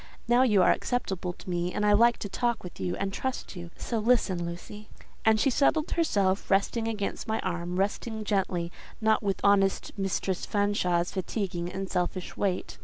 Now 0.27 0.41
you 0.41 0.63
are 0.63 0.71
acceptable 0.71 1.31
to 1.33 1.47
me, 1.47 1.71
and 1.71 1.85
I 1.85 1.93
like 1.93 2.17
to 2.25 2.27
talk 2.27 2.63
with 2.63 2.79
and 2.79 3.13
trust 3.13 3.55
you. 3.55 3.69
So 3.77 3.99
listen, 3.99 4.43
Lucy." 4.47 4.89
And 5.25 5.39
she 5.39 5.51
settled 5.51 5.91
herself, 5.91 6.49
resting 6.49 6.87
against 6.87 7.27
my 7.27 7.39
arm—resting 7.41 8.23
gently, 8.23 8.71
not 8.99 9.21
with 9.21 9.39
honest 9.43 9.91
Mistress 9.99 10.43
Fanshawe's 10.47 11.11
fatiguing 11.11 11.71
and 11.71 11.87
selfish 11.87 12.35
weight. 12.35 12.79